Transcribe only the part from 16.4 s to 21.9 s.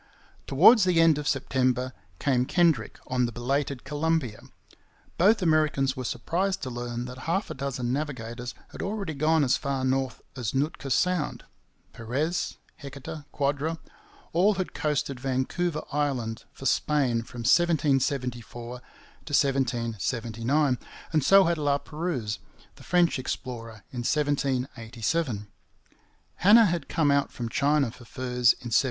for Spain from 1774 to 1779, and so had La